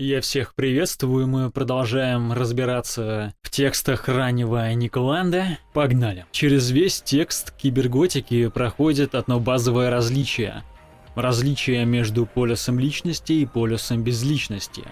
Я 0.00 0.20
всех 0.20 0.54
приветствую, 0.54 1.26
мы 1.26 1.50
продолжаем 1.50 2.32
разбираться 2.32 3.34
в 3.42 3.50
текстах 3.50 4.06
раннего 4.06 4.72
Николанда. 4.72 5.58
Погнали. 5.74 6.24
Через 6.30 6.70
весь 6.70 7.02
текст 7.02 7.50
киберготики 7.50 8.46
проходит 8.46 9.16
одно 9.16 9.40
базовое 9.40 9.90
различие. 9.90 10.62
Различие 11.16 11.84
между 11.84 12.26
полюсом 12.26 12.78
личности 12.78 13.32
и 13.32 13.44
полюсом 13.44 14.04
безличности. 14.04 14.84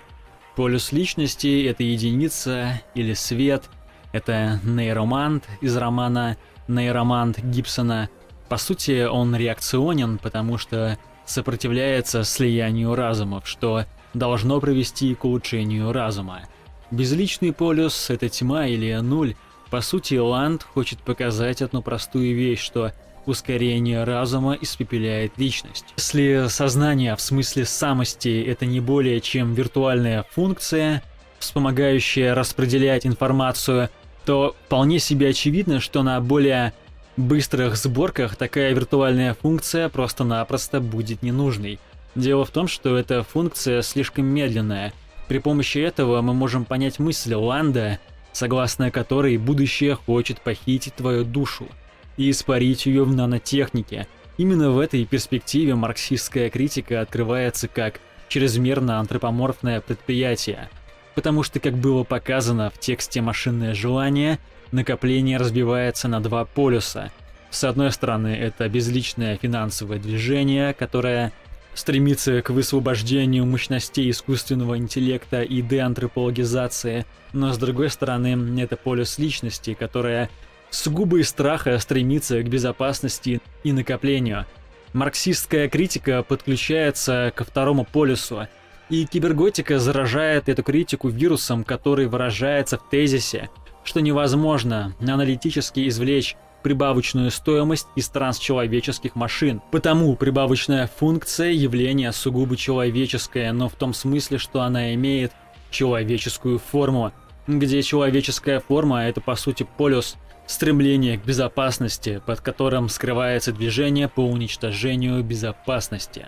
Полюс 0.57 0.91
личности— 0.91 1.65
это 1.69 1.85
единица 1.85 2.83
или 2.97 3.13
свет, 3.13 3.63
это 4.11 4.59
нейромант 4.65 5.45
из 5.61 5.77
романа 5.77 6.37
«Нейромант» 6.67 7.39
Гибсона. 7.39 8.11
По 8.49 8.57
сути, 8.57 9.05
он 9.05 9.37
реакционен, 9.37 10.19
потому 10.19 10.59
что 10.59 10.99
сопротивляется 11.27 12.25
слиянию 12.25 12.97
разумов, 12.97 13.47
что 13.47 13.85
должно 14.19 14.61
привести 14.61 15.15
к 15.15 15.25
улучшению 15.25 15.93
разума. 15.93 16.43
Безличный 16.91 17.53
полюс— 17.53 18.07
это 18.11 18.29
тьма 18.29 18.67
или 18.67 18.95
нуль. 18.97 19.35
По 19.71 19.81
сути, 19.81 20.15
Ланд 20.15 20.63
хочет 20.63 21.01
показать 21.01 21.63
одну 21.63 21.83
простую 21.83 22.35
вещь, 22.35 22.61
что 22.61 22.93
ускорение 23.27 24.05
разума 24.05 24.57
испепеляет 24.61 25.33
личность. 25.37 25.87
Если 25.97 26.47
сознание 26.49 27.17
в 27.17 27.21
смысле 27.21 27.65
самости— 27.65 28.45
это 28.47 28.67
не 28.67 28.81
более 28.81 29.21
чем 29.21 29.53
виртуальная 29.55 30.25
функция, 30.31 31.03
вспомогающая 31.39 32.35
распределять 32.35 33.07
информацию, 33.07 33.91
то 34.25 34.57
вполне 34.67 34.99
себе 34.99 35.31
очевидно, 35.31 35.81
что 35.81 36.03
на 36.03 36.21
более 36.21 36.73
быстрых 37.17 37.77
сборках 37.77 38.37
такая 38.37 38.73
виртуальная 38.73 39.35
функция 39.35 39.89
просто-напросто 39.89 40.81
будет 40.81 41.23
ненужной. 41.23 41.79
Дело 42.17 42.47
в 42.47 42.51
том, 42.51 42.67
что 42.67 42.97
эта 42.97 43.23
функция 43.23 43.83
слишком 43.83 44.25
медленная. 44.25 44.95
При 45.29 45.39
помощи 45.39 45.79
этого 45.79 46.23
мы 46.23 46.33
можем 46.33 46.65
понять 46.65 46.99
мысль 46.99 47.35
Ланда, 47.35 47.99
согласно 48.33 48.91
которой 48.91 49.37
будущее 49.37 49.95
хочет 49.97 50.41
похитить 50.41 50.95
твою 50.95 51.25
душу 51.25 51.69
и 52.17 52.31
испарить 52.31 52.87
ее 52.87 53.05
в 53.05 53.15
нанотехнике. 53.15 54.09
Именно 54.39 54.71
в 54.71 54.79
этой 54.79 55.05
перспективе 55.05 55.75
марксистская 55.75 56.49
критика 56.49 57.03
открывается 57.03 57.69
как 57.69 58.01
чрезмерно 58.29 58.99
антропоморфное 58.99 59.83
предприятие. 59.83 60.71
Потому 61.15 61.43
что, 61.43 61.61
как 61.61 61.75
было 61.75 62.03
показано 62.03 62.71
в 62.71 62.79
тексте 62.79 63.21
«Машинное 63.21 63.75
желание», 63.75 64.39
накопление 64.73 65.37
разбивается 65.37 66.09
на 66.09 66.23
два 66.23 66.47
полюса. 66.47 67.13
С 67.51 67.65
одной 67.65 67.93
стороны, 67.93 68.29
это 68.29 68.69
безличное 68.69 69.37
финансовое 69.37 69.99
движение, 69.99 70.73
которое 70.75 71.33
стремится 71.77 72.41
к 72.41 72.51
высвобождению 72.51 73.45
мощностей 73.47 74.11
искусственного 74.11 74.79
интеллекта 74.79 75.43
и 75.43 75.61
деантропологизации, 75.61 77.05
но 77.33 77.53
с 77.53 77.59
другой 77.59 77.91
стороны, 77.91 78.61
это 78.61 78.77
полюс 78.77 79.19
личности, 79.19 79.75
которая 79.75 80.31
сугубо 80.71 81.19
из 81.19 81.29
страха 81.29 81.79
стремится 81.79 82.43
к 82.43 82.49
безопасности 82.49 83.41
и 83.63 83.73
накоплению. 83.73 84.47
Марксистская 84.95 85.69
критика 85.69 86.23
подключается 86.23 87.31
ко 87.37 87.45
второму 87.45 87.85
полюсу, 87.85 88.49
и 88.89 89.05
киберготика 89.05 89.79
заражает 89.79 90.49
эту 90.49 90.63
критику 90.63 91.09
вирусом, 91.09 91.63
который 91.63 92.07
выражается 92.07 92.79
в 92.79 92.89
тезисе, 92.89 93.51
что 93.85 94.01
невозможно 94.01 94.95
аналитически 95.01 95.87
извлечь 95.89 96.37
прибавочную 96.67 97.31
стоимость 97.31 97.87
из 97.95 98.09
трансчеловеческих 98.09 99.15
машин. 99.15 99.63
Потому 99.71 100.17
прибавочная 100.17 100.89
функция 100.89 101.53
явление 101.53 102.11
сугубо 102.11 102.57
человеческое, 102.57 103.53
но 103.53 103.69
в 103.69 103.75
том 103.75 103.95
смысле, 103.95 104.39
что 104.39 104.63
она 104.63 104.93
имеет 104.95 105.31
человеческую 105.71 106.59
форму, 106.59 107.13
где 107.47 107.83
человеческая 107.83 108.59
форма 108.59 109.05
это 109.05 109.21
по 109.21 109.37
сути 109.37 109.65
полюс 109.79 110.17
стремления 110.49 111.19
к 111.19 111.25
безопасности, 111.25 112.21
под 112.27 112.41
которым 112.41 112.89
скрывается 112.89 113.53
движение 113.53 114.09
по 114.09 114.23
уничтожению 114.23 115.23
безопасности. 115.23 116.27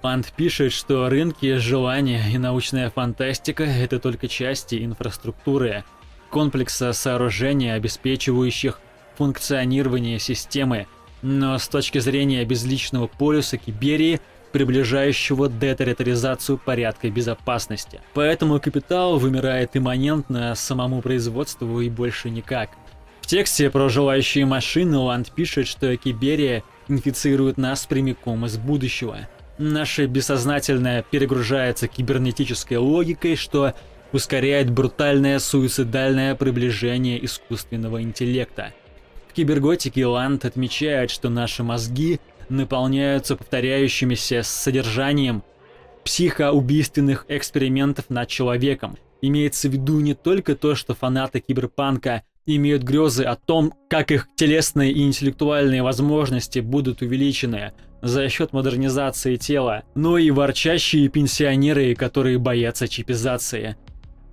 Пант 0.00 0.32
пишет, 0.34 0.72
что 0.72 1.10
рынки, 1.10 1.58
желания 1.58 2.22
и 2.32 2.38
научная 2.38 2.88
фантастика– 2.88 3.64
это 3.64 3.98
только 3.98 4.26
части 4.26 4.82
инфраструктуры, 4.82 5.84
комплекса 6.30 6.94
сооружений, 6.94 7.74
обеспечивающих 7.74 8.80
функционирование 9.16 10.18
системы, 10.18 10.86
но 11.22 11.58
с 11.58 11.68
точки 11.68 11.98
зрения 11.98 12.44
безличного 12.44 13.06
полюса 13.06 13.56
Киберии, 13.56 14.20
приближающего 14.52 15.48
детерриторизацию 15.48 16.58
порядка 16.58 17.10
безопасности. 17.10 18.00
Поэтому 18.12 18.60
капитал 18.60 19.18
вымирает 19.18 19.76
имманентно 19.76 20.54
самому 20.54 21.02
производству 21.02 21.80
и 21.80 21.90
больше 21.90 22.30
никак. 22.30 22.70
В 23.20 23.26
тексте 23.26 23.68
про 23.68 23.88
желающие 23.88 24.44
машины 24.44 24.98
Ланд 24.98 25.32
пишет, 25.32 25.66
что 25.66 25.96
Киберия 25.96 26.62
инфицирует 26.88 27.56
нас 27.56 27.86
прямиком 27.86 28.46
из 28.46 28.56
будущего. 28.58 29.28
Наше 29.58 30.06
бессознательное 30.06 31.02
перегружается 31.02 31.88
кибернетической 31.88 32.76
логикой, 32.76 33.34
что 33.34 33.72
ускоряет 34.12 34.70
брутальное 34.70 35.38
суицидальное 35.40 36.34
приближение 36.34 37.24
искусственного 37.24 38.02
интеллекта– 38.02 38.72
киберготике 39.34 40.06
Ланд 40.06 40.44
отмечает, 40.44 41.10
что 41.10 41.28
наши 41.28 41.62
мозги 41.62 42.20
наполняются 42.48 43.36
повторяющимися 43.36 44.42
содержанием 44.42 45.42
психоубийственных 46.04 47.26
экспериментов 47.28 48.10
над 48.10 48.28
человеком. 48.28 48.96
Имеется 49.20 49.68
в 49.68 49.72
виду 49.72 50.00
не 50.00 50.14
только 50.14 50.54
то, 50.54 50.74
что 50.74 50.94
фанаты 50.94 51.40
киберпанка 51.40 52.22
имеют 52.46 52.82
грезы 52.82 53.24
о 53.24 53.36
том, 53.36 53.72
как 53.88 54.10
их 54.10 54.28
телесные 54.36 54.92
и 54.92 55.02
интеллектуальные 55.02 55.82
возможности 55.82 56.58
будут 56.58 57.00
увеличены 57.00 57.72
за 58.02 58.28
счет 58.28 58.52
модернизации 58.52 59.36
тела, 59.36 59.82
но 59.94 60.18
и 60.18 60.30
ворчащие 60.30 61.08
пенсионеры, 61.08 61.94
которые 61.94 62.38
боятся 62.38 62.86
чипизации. 62.86 63.76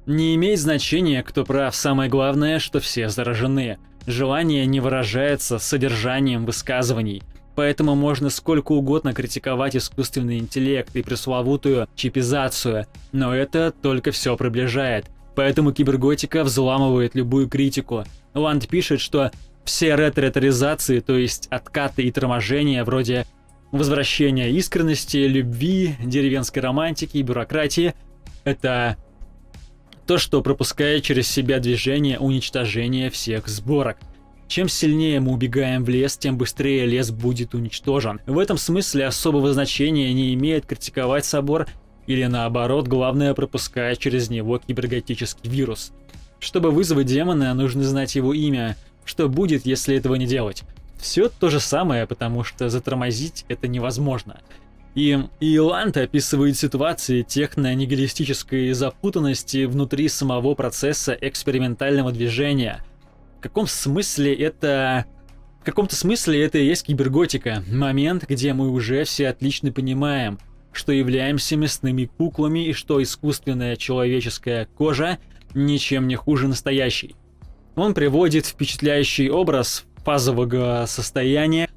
Не 0.05 0.35
имеет 0.35 0.59
значения, 0.59 1.23
кто 1.23 1.45
прав, 1.45 1.73
самое 1.73 2.09
главное, 2.09 2.59
что 2.59 2.81
все 2.81 3.07
заражены– 3.07 3.77
Желание 4.07 4.65
не 4.65 4.79
выражается 4.79 5.59
содержанием 5.59 6.45
высказываний, 6.45 7.21
поэтому 7.55 7.95
можно 7.95 8.29
сколько 8.29 8.71
угодно 8.71 9.13
критиковать 9.13 9.75
искусственный 9.75 10.39
интеллект 10.39 10.95
и 10.95 11.03
пресловутую 11.03 11.87
чипизацию, 11.95 12.87
но 13.11 13.35
это 13.35 13.71
только 13.71 14.11
все 14.11 14.35
приближает. 14.35 15.05
Поэтому 15.35 15.71
киберготика 15.71 16.43
взламывает 16.43 17.15
любую 17.15 17.47
критику. 17.47 18.03
Ланд 18.33 18.67
пишет, 18.67 18.99
что 18.99 19.31
все 19.63 19.95
ретро-реторизации, 19.95 20.99
то 20.99 21.17
есть 21.17 21.47
откаты 21.49 22.03
и 22.03 22.11
торможения 22.11 22.83
вроде 22.83 23.25
возвращения 23.71 24.49
искренности, 24.51 25.17
любви, 25.17 25.95
деревенской 26.03 26.61
романтики 26.61 27.17
и 27.17 27.21
бюрократии, 27.21 27.93
это 28.43 28.97
то, 30.11 30.17
что 30.17 30.41
пропускает 30.41 31.05
через 31.05 31.29
себя 31.29 31.59
движение 31.59 32.19
уничтожения 32.19 33.09
всех 33.09 33.47
сборок. 33.47 33.95
Чем 34.49 34.67
сильнее 34.67 35.21
мы 35.21 35.31
убегаем 35.31 35.85
в 35.85 35.89
лес, 35.89 36.17
тем 36.17 36.37
быстрее 36.37 36.85
лес 36.85 37.11
будет 37.11 37.53
уничтожен. 37.53 38.19
В 38.25 38.37
этом 38.37 38.57
смысле 38.57 39.05
особого 39.05 39.53
значения 39.53 40.11
не 40.11 40.33
имеет 40.33 40.65
критиковать 40.65 41.23
собор 41.23 41.67
или 42.07 42.25
наоборот, 42.25 42.89
главное 42.89 43.33
пропускать 43.33 43.99
через 43.99 44.29
него 44.29 44.57
киберготический 44.57 45.49
вирус. 45.49 45.93
Чтобы 46.41 46.71
вызвать 46.71 47.07
демона, 47.07 47.53
нужно 47.53 47.85
знать 47.85 48.13
его 48.15 48.33
имя. 48.33 48.75
Что 49.05 49.29
будет, 49.29 49.65
если 49.65 49.95
этого 49.95 50.15
не 50.15 50.25
делать? 50.25 50.63
Все 50.97 51.29
то 51.29 51.49
же 51.49 51.61
самое, 51.61 52.05
потому 52.05 52.43
что 52.43 52.67
затормозить 52.67 53.45
это 53.47 53.69
невозможно. 53.69 54.41
И 54.93 55.17
Иоланд 55.39 55.95
описывает 55.95 56.57
ситуации 56.57 57.21
техно-нигилистической 57.21 58.73
запутанности 58.73 59.65
внутри 59.65 60.09
самого 60.09 60.53
процесса 60.53 61.17
экспериментального 61.19 62.11
движения. 62.11 62.83
В 63.39 63.41
каком 63.41 63.67
смысле 63.67 64.33
это... 64.35 65.05
В 65.61 65.63
каком-то 65.63 65.95
смысле 65.95 66.43
это 66.43 66.57
и 66.57 66.65
есть 66.65 66.87
киберготика. 66.87 67.63
Момент, 67.71 68.25
где 68.27 68.51
мы 68.53 68.69
уже 68.69 69.03
все 69.03 69.29
отлично 69.29 69.71
понимаем, 69.71 70.39
что 70.73 70.91
являемся 70.91 71.55
мясными 71.55 72.05
куклами 72.05 72.65
и 72.65 72.73
что 72.73 73.01
искусственная 73.01 73.75
человеческая 73.75 74.65
кожа 74.65 75.19
ничем 75.53 76.07
не 76.07 76.15
хуже 76.15 76.47
настоящей. 76.47 77.15
Он 77.75 77.93
приводит 77.93 78.45
впечатляющий 78.47 79.29
образ 79.29 79.85
фазового 80.03 80.85
состояния, 80.87 81.69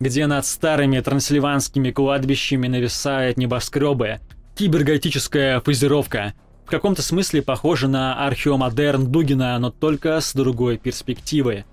где 0.00 0.26
над 0.26 0.46
старыми 0.46 0.98
трансильванскими 1.00 1.90
кладбищами 1.90 2.66
нависают 2.66 3.36
небоскребы. 3.36 4.20
Киберготическая 4.56 5.60
фазировка. 5.60 6.32
В 6.64 6.70
каком-то 6.70 7.02
смысле 7.02 7.42
похожа 7.42 7.86
на 7.86 8.26
археомодерн 8.26 9.10
Дугина, 9.10 9.58
но 9.58 9.70
только 9.70 10.18
с 10.20 10.32
другой 10.32 10.78
перспективы. 10.78 11.64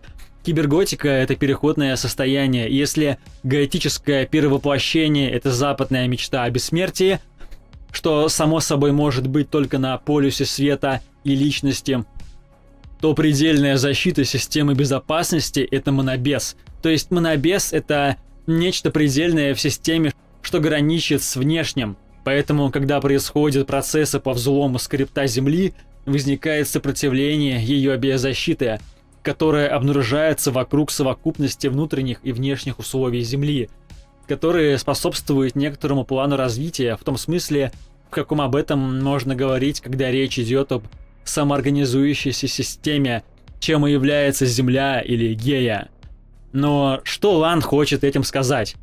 Киберготика— 0.44 1.08
это 1.10 1.36
переходное 1.36 1.96
состояние. 1.96 2.70
Если 2.70 3.18
готическое 3.44 4.26
перевоплощение— 4.26 5.32
это 5.32 5.52
западная 5.52 6.08
мечта 6.08 6.44
о 6.44 6.50
бессмертии, 6.50 7.20
что 7.92 8.28
само 8.28 8.60
собой 8.60 8.92
может 8.92 9.28
быть 9.28 9.50
только 9.50 9.78
на 9.78 9.98
полюсе 9.98 10.46
света 10.46 11.02
и 11.24 11.36
личности, 11.36 12.04
то 13.00 13.14
предельная 13.14 13.78
защита 13.78 14.24
системы 14.26 14.74
безопасности— 14.74 15.60
это 15.72 15.92
монобес. 15.92 16.56
То 16.82 16.90
есть 16.90 17.12
монобес— 17.12 17.72
это 17.74 18.18
нечто 18.48 18.92
предельное 18.92 19.54
в 19.54 19.62
системе, 19.62 20.14
что 20.42 20.60
граничит 20.60 21.22
с 21.22 21.36
внешним. 21.36 21.98
Поэтому, 22.24 22.72
когда 22.72 23.00
происходят 23.00 23.68
процессы 23.68 24.20
по 24.20 24.34
взлому 24.34 24.80
скрипта 24.80 25.28
Земли, 25.28 25.74
возникает 26.06 26.68
сопротивление 26.68 27.64
ее 27.64 27.96
биозащиты, 27.98 28.80
которое 29.22 29.68
обнаружается 29.68 30.52
вокруг 30.52 30.90
совокупности 30.90 31.68
внутренних 31.68 32.20
и 32.24 32.32
внешних 32.32 32.80
условий 32.80 33.22
Земли, 33.22 33.70
которые 34.28 34.78
способствуют 34.78 35.56
некоторому 35.56 36.06
плану 36.06 36.36
развития, 36.38 36.96
в 36.96 37.04
том 37.04 37.18
смысле, 37.18 37.72
в 38.08 38.10
каком 38.10 38.42
об 38.42 38.56
этом 38.56 39.02
можно 39.02 39.36
говорить, 39.36 39.82
когда 39.82 40.10
речь 40.12 40.40
идет 40.40 40.72
об 40.72 40.84
самоорганизующейся 41.28 42.48
системе, 42.48 43.24
чем 43.60 43.86
и 43.88 43.92
является 43.92 44.46
Земля 44.46 45.02
или 45.02 45.34
Гея. 45.34 45.90
Но 46.54 47.02
что 47.04 47.38
Лан 47.38 47.62
хочет 47.62 48.04
этим 48.04 48.24
сказать? 48.24 48.76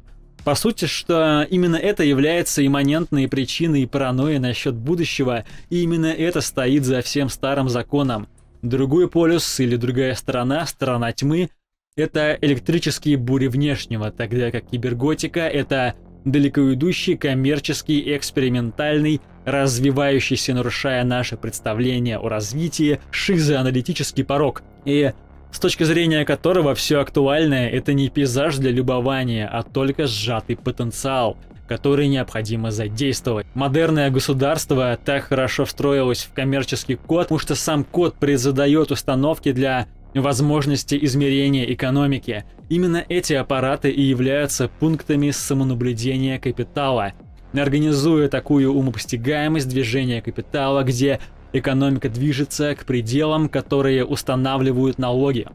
По 0.45 0.55
сути, 0.55 0.85
что 0.85 1.47
именно 1.49 1.77
это 1.77 2.05
является 2.05 2.65
имманентной 2.67 3.29
причиной 3.29 3.89
паранойи 3.89 4.37
насчет 4.37 4.75
будущего, 4.75 5.45
и 5.71 5.83
именно 5.83 6.07
это 6.07 6.43
стоит 6.43 6.85
за 6.85 7.01
всем 7.01 7.31
старым 7.31 7.71
законом. 7.71 8.29
Другой 8.61 9.09
полюс 9.09 9.59
или 9.61 9.77
другая 9.77 10.15
сторона, 10.15 10.67
сторона 10.67 11.13
тьмы, 11.13 11.49
это 11.97 12.37
электрические 12.41 13.17
бури 13.17 13.47
внешнего, 13.47 14.11
тогда 14.11 14.51
как 14.51 14.69
киберготика— 14.69 15.41
это 15.41 15.95
далеко 16.25 16.73
идущий 16.73 17.17
коммерческий, 17.17 18.17
экспериментальный, 18.17 19.21
развивающийся, 19.45 20.55
нарушая 20.55 21.05
наше 21.05 21.37
представление 21.37 22.19
о 22.19 22.29
развитии, 22.29 23.01
шизоаналитический 23.11 24.25
порог. 24.25 24.63
И 24.85 25.13
с 25.51 25.59
точки 25.59 25.85
зрения 25.85 26.25
которого 26.25 26.75
все 26.75 27.01
актуальное— 27.01 27.69
это 27.71 27.93
не 27.93 28.09
пейзаж 28.09 28.57
для 28.57 28.71
любования, 28.73 29.49
а 29.49 29.63
только 29.63 30.07
сжатый 30.07 30.57
потенциал, 30.57 31.37
который 31.69 32.09
необходимо 32.09 32.71
задействовать. 32.71 33.47
Модерное 33.55 34.11
государство 34.11 34.99
так 35.03 35.25
хорошо 35.25 35.65
встроилось 35.65 36.25
в 36.25 36.33
коммерческий 36.33 36.97
код, 36.97 37.25
потому 37.25 37.39
что 37.39 37.55
сам 37.55 37.85
код 37.85 38.17
предзадает 38.17 38.91
установки 38.91 39.53
для 39.53 39.87
возможности 40.21 40.99
измерения 41.03 41.65
экономики. 41.73 42.45
Именно 42.69 43.05
эти 43.09 43.33
аппараты 43.35 43.91
и 43.91 44.03
являются 44.03 44.69
пунктами 44.69 45.31
самонаблюдения 45.31 46.39
капитала, 46.39 47.13
организуя 47.53 48.29
такую 48.29 48.73
умопостигаемость 48.73 49.69
движения 49.69 50.23
капитала, 50.23 50.83
где 50.83 51.21
экономика 51.53 52.09
движется 52.09 52.75
к 52.75 52.85
пределам, 52.85 53.49
которые 53.49 54.05
устанавливают 54.05 54.99
налоги, 54.99 55.47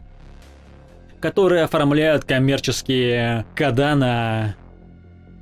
которые 1.19 1.63
оформляют 1.63 2.23
коммерческие 2.23 3.45
кода 3.55 3.95
на, 3.95 4.55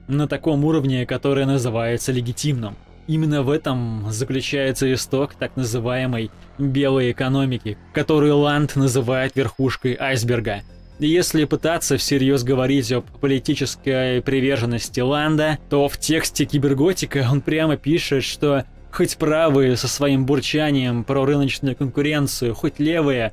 на 0.08 0.28
таком 0.28 0.66
уровне, 0.66 1.06
который 1.06 1.46
называется 1.46 2.12
легитимным. 2.12 2.76
Именно 3.08 3.44
в 3.44 3.50
этом 3.50 4.08
заключается 4.10 4.92
исток 4.94 5.36
так 5.36 5.56
называемой 5.56 6.30
белой 6.58 7.12
экономики, 7.12 7.78
которую 7.94 8.38
Ланд 8.38 8.76
называет 8.76 9.36
верхушкой 9.36 9.96
айсберга. 10.00 10.62
Если 11.00 11.46
пытаться 11.46 11.98
всерьез 11.98 12.44
говорить 12.44 12.92
о 12.92 13.02
политической 13.02 14.22
приверженности 14.22 15.00
Ланда, 15.00 15.60
то 15.70 15.88
в 15.88 15.98
тексте 16.00 16.46
Киберготика 16.46 17.28
он 17.32 17.42
прямо 17.42 17.78
пишет, 17.78 18.24
что 18.24 18.66
хоть 18.92 19.18
правые 19.18 19.78
со 19.78 19.88
своим 19.88 20.26
бурчанием 20.26 21.04
про 21.04 21.24
рыночную 21.24 21.76
конкуренцию, 21.76 22.56
хоть 22.56 22.80
левые 22.80 23.32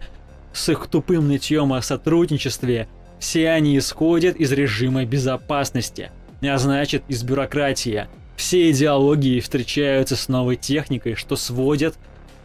с 0.52 0.68
их 0.68 0.86
тупым 0.88 1.28
нытьем 1.28 1.72
о 1.72 1.80
сотрудничестве, 1.80 2.88
все 3.18 3.48
они 3.48 3.78
исходят 3.78 4.36
из 4.36 4.52
режима 4.52 5.06
безопасности, 5.06 6.10
а 6.42 6.58
значит 6.58 7.04
из 7.08 7.22
бюрократии– 7.22 8.06
все 8.36 8.70
идеологии 8.70 9.40
встречаются 9.40 10.16
с 10.16 10.28
новой 10.28 10.56
техникой, 10.56 11.14
что 11.14 11.36
сводят 11.36 11.96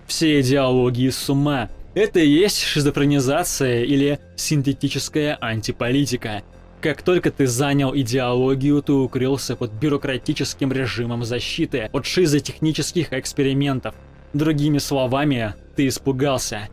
все 0.09 0.41
идеологии 0.41 1.09
с 1.09 1.29
ума. 1.29 1.69
Это 1.93 2.19
и 2.19 2.27
есть 2.27 2.61
шизофренизация 2.61 3.83
или 3.83 4.19
синтетическая 4.35 5.37
антиполитика. 5.39 6.43
Как 6.81 7.01
только 7.03 7.31
ты 7.31 7.45
занял 7.45 7.95
идеологию, 7.95 8.81
ты 8.81 8.93
укрылся 8.93 9.55
под 9.55 9.71
бюрократическим 9.71 10.71
режимом 10.71 11.23
защиты 11.23 11.89
от 11.93 12.05
шизотехнических 12.05 13.13
экспериментов. 13.13 13.95
Другими 14.33 14.77
словами, 14.77 15.53
ты 15.75 15.87
испугался. 15.87 16.69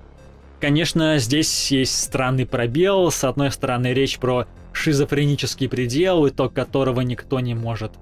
Конечно, 0.60 1.18
здесь 1.18 1.70
есть 1.70 2.02
странный 2.02 2.46
пробел. 2.46 3.10
С 3.10 3.24
одной 3.24 3.50
стороны, 3.50 3.88
речь 3.88 4.18
про 4.18 4.46
шизофренический 4.72 5.68
предел, 5.68 6.26
итог 6.28 6.54
которого 6.54 7.02
никто 7.02 7.40
не 7.40 7.54
может 7.54 7.92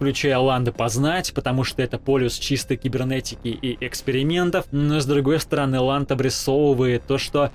включая 0.00 0.38
Ланды, 0.38 0.72
познать, 0.72 1.34
потому 1.34 1.62
что 1.62 1.82
это 1.82 1.98
полюс 1.98 2.38
чистой 2.38 2.78
кибернетики 2.78 3.48
и 3.48 3.76
экспериментов, 3.84 4.64
но 4.72 4.98
с 4.98 5.04
другой 5.04 5.38
стороны 5.40 5.78
Ланд 5.78 6.10
обрисовывает 6.10 7.02
то, 7.06 7.18
что 7.18 7.50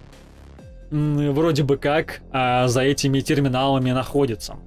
вроде 0.91 1.63
бы 1.63 1.77
как 1.77 2.21
а 2.31 2.67
за 2.67 2.81
этими 2.81 3.21
терминалами 3.21 3.89
находится. 3.89 4.57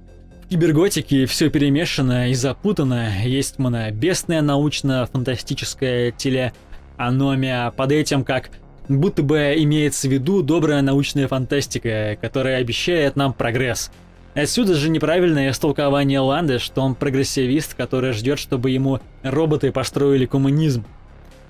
В 0.43 0.49
киберготике 0.49 1.25
все 1.25 1.49
перемешано 1.49 2.29
и 2.29 2.33
запутано, 2.33 3.23
есть 3.23 3.59
монобесная 3.59 4.41
научно-фантастическая 4.41 6.11
телеаномия, 6.11 7.71
под 7.71 7.93
этим 7.93 8.25
как 8.25 8.49
будто 8.89 9.23
бы 9.23 9.53
имеется 9.55 10.09
в 10.09 10.11
виду 10.11 10.41
добрая 10.41 10.81
научная 10.81 11.29
фантастика, 11.29 12.17
которая 12.21 12.57
обещает 12.57 13.15
нам 13.15 13.31
прогресс– 13.31 13.89
Отсюда 14.35 14.75
же 14.75 14.89
неправильное 14.89 15.51
истолкование 15.51 16.19
Ланды, 16.19 16.59
что 16.59 16.81
он 16.81 16.95
прогрессивист, 16.95 17.73
который 17.73 18.13
ждет, 18.13 18.37
чтобы 18.37 18.69
ему 18.69 18.99
роботы 19.23 19.71
построили 19.71 20.25
коммунизм. 20.25 20.85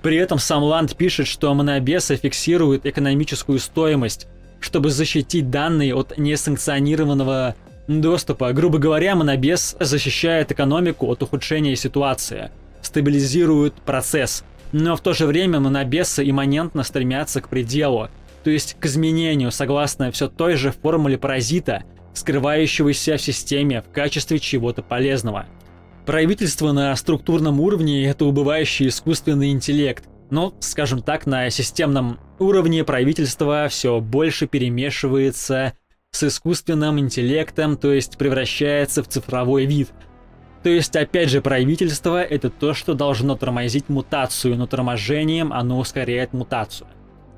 При 0.02 0.16
этом 0.16 0.38
сам 0.38 0.62
Ланд 0.62 0.96
пишет, 0.96 1.26
что 1.26 1.52
монобесы 1.52 2.16
фиксируют 2.16 2.86
экономическую 2.86 3.58
стоимость, 3.58 4.28
чтобы 4.60 4.90
защитить 4.90 5.50
данные 5.50 5.94
от 5.94 6.16
несанкционированного 6.16 7.54
доступа. 7.86 8.52
Грубо 8.52 8.78
говоря, 8.78 9.14
монобес 9.14 9.76
защищает 9.78 10.50
экономику 10.52 11.06
от 11.08 11.22
ухудшения 11.22 11.76
ситуации, 11.76 12.50
стабилизирует 12.80 13.74
процесс. 13.74 14.42
Но 14.72 14.96
в 14.96 15.02
то 15.02 15.12
же 15.12 15.26
время 15.26 15.60
монобесы 15.60 16.28
имманентно 16.28 16.82
стремятся 16.82 17.42
к 17.42 17.48
пределу, 17.48 18.08
то 18.42 18.48
есть 18.48 18.76
к 18.80 18.86
изменению, 18.86 19.50
согласно 19.50 20.10
все 20.12 20.28
той 20.28 20.54
же 20.54 20.72
формуле 20.72 21.18
паразита– 21.18 21.82
скрывающегося 22.14 23.16
в 23.16 23.22
системе 23.22 23.82
в 23.82 23.92
качестве 23.92 24.38
чего-то 24.38 24.82
полезного. 24.82 25.46
Правительство 26.06 26.72
на 26.72 26.94
структурном 26.96 27.60
уровне– 27.60 28.06
это 28.06 28.24
убывающий 28.24 28.88
искусственный 28.88 29.50
интеллект, 29.50 30.04
но, 30.30 30.54
скажем 30.60 31.02
так, 31.02 31.26
на 31.26 31.50
системном 31.50 32.18
уровне 32.38 32.84
правительство 32.84 33.68
все 33.68 34.00
больше 34.00 34.46
перемешивается 34.46 35.74
с 36.10 36.24
искусственным 36.24 36.98
интеллектом, 36.98 37.76
то 37.76 37.92
есть 37.92 38.16
превращается 38.16 39.02
в 39.02 39.08
цифровой 39.08 39.66
вид. 39.66 39.90
То 40.62 40.68
есть, 40.68 40.94
опять 40.96 41.30
же, 41.30 41.40
правительство– 41.40 42.22
это 42.24 42.50
то, 42.50 42.74
что 42.74 42.94
должно 42.94 43.36
тормозить 43.36 43.88
мутацию, 43.88 44.56
но 44.56 44.66
торможением 44.66 45.52
оно 45.52 45.78
ускоряет 45.78 46.32
мутацию. 46.32 46.88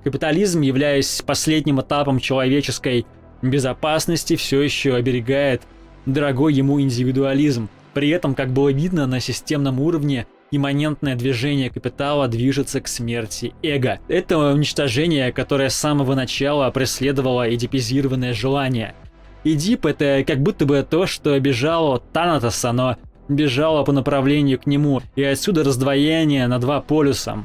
Капитализм, 0.02 0.62
являясь 0.62 1.22
последним 1.22 1.80
этапом 1.80 2.18
человеческой 2.18 3.06
безопасности 3.42 4.36
все 4.36 4.62
еще 4.62 4.94
оберегает 4.94 5.62
дорогой 6.06 6.54
ему 6.54 6.80
индивидуализм. 6.80 7.68
При 7.94 8.08
этом, 8.08 8.34
как 8.34 8.50
было 8.50 8.70
видно 8.70 9.06
на 9.06 9.20
системном 9.20 9.80
уровне, 9.80 10.26
имманентное 10.50 11.16
движение 11.16 11.70
капитала 11.70 12.28
движется 12.28 12.80
к 12.80 12.88
смерти 12.88 13.54
эго. 13.62 13.98
Это 14.08 14.38
уничтожение, 14.38 15.32
которое 15.32 15.68
с 15.68 15.76
самого 15.76 16.14
начала 16.14 16.70
преследовало 16.70 17.52
эдипизированное 17.52 18.32
желание. 18.34 18.94
Эдип— 19.44 19.86
это 19.86 20.24
как 20.26 20.40
будто 20.40 20.66
бы 20.66 20.86
то, 20.88 21.06
что 21.06 21.38
бежало 21.40 22.00
Танатоса, 22.12 22.72
но 22.72 22.96
бежало 23.28 23.82
по 23.84 23.92
направлению 23.92 24.58
к 24.58 24.66
нему, 24.66 25.02
и 25.16 25.22
отсюда 25.24 25.64
раздвоение 25.64 26.46
на 26.46 26.58
два 26.58 26.80
полюса, 26.80 27.44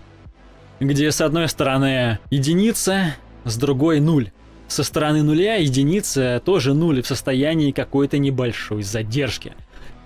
где 0.79 1.11
с 1.11 1.21
одной 1.21 1.47
стороны 1.47 2.19
единица, 2.29 3.15
с 3.45 3.57
другой 3.57 3.99
нуль. 3.99 4.31
Со 4.67 4.83
стороны 4.83 5.23
нуля 5.23 5.55
единица 5.55 6.41
тоже 6.43 6.73
нуль 6.73 7.01
в 7.01 7.07
состоянии 7.07 7.71
какой-то 7.71 8.17
небольшой 8.17 8.83
задержки. 8.83 9.53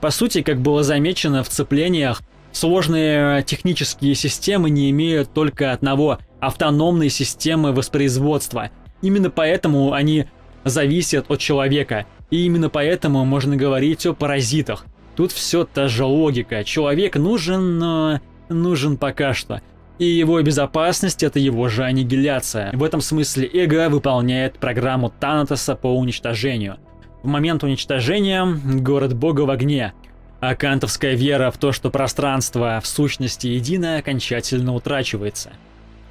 По 0.01 0.11
сути, 0.11 0.41
как 0.41 0.61
было 0.61 0.83
замечено 0.83 1.43
в 1.43 1.49
цеплениях, 1.49 2.21
сложные 2.51 3.43
технические 3.43 4.15
системы 4.15 4.69
не 4.69 4.89
имеют 4.91 5.33
только 5.33 5.71
одного 5.73 6.19
автономной 6.39 7.09
системы 7.09 7.71
воспроизводства. 7.71 8.71
Именно 9.01 9.29
поэтому 9.29 9.93
они 9.93 10.25
зависят 10.63 11.25
от 11.29 11.39
человека. 11.39 12.05
И 12.29 12.45
именно 12.45 12.69
поэтому 12.69 13.25
можно 13.25 13.55
говорить 13.55 14.05
о 14.05 14.13
паразитах. 14.13 14.85
Тут 15.15 15.31
все 15.31 15.65
та 15.65 15.87
же 15.87 16.05
логика. 16.05 16.63
Человек 16.63 17.15
нужен, 17.15 17.77
но 17.77 18.21
нужен 18.49 18.97
пока 18.97 19.33
что. 19.33 19.61
И 20.01 20.05
его 20.05 20.41
безопасность— 20.41 21.21
это 21.23 21.37
его 21.37 21.67
же 21.67 21.83
аннигиляция. 21.83 22.71
В 22.73 22.83
этом 22.83 23.01
смысле 23.01 23.47
эго 23.53 23.87
выполняет 23.87 24.57
программу 24.57 25.11
Танатоса 25.11 25.75
по 25.75 25.95
уничтожению. 25.95 26.77
В 27.21 27.27
момент 27.27 27.63
уничтожения 27.63 28.43
город 28.79 29.13
бога 29.13 29.41
в 29.41 29.51
огне, 29.51 29.93
а 30.39 30.55
кантовская 30.55 31.13
вера 31.13 31.51
в 31.51 31.57
то, 31.59 31.71
что 31.71 31.91
пространство 31.91 32.81
в 32.83 32.87
сущности 32.87 33.45
единое, 33.45 33.99
окончательно 33.99 34.73
утрачивается. 34.73 35.51